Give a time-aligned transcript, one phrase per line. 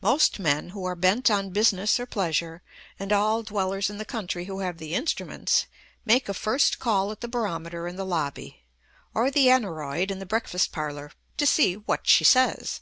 [0.00, 2.62] Most men who are bent on business or pleasure,
[2.98, 5.66] and all dwellers in the country who have the instruments,
[6.06, 8.62] make a first call at the barometer in the lobby,
[9.12, 12.80] or the aneroid in the breakfast parlour, to "see what she says."